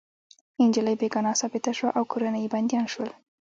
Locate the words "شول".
2.93-3.09